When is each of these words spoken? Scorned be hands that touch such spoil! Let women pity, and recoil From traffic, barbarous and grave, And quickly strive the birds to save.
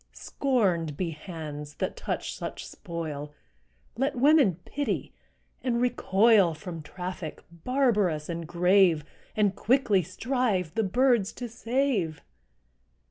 Scorned 0.13 0.97
be 0.97 1.11
hands 1.11 1.75
that 1.75 1.95
touch 1.95 2.33
such 2.35 2.65
spoil! 2.65 3.35
Let 3.95 4.15
women 4.15 4.55
pity, 4.65 5.13
and 5.63 5.79
recoil 5.79 6.55
From 6.55 6.81
traffic, 6.81 7.43
barbarous 7.51 8.27
and 8.27 8.47
grave, 8.47 9.05
And 9.35 9.55
quickly 9.55 10.01
strive 10.01 10.73
the 10.73 10.81
birds 10.83 11.31
to 11.33 11.47
save. 11.47 12.23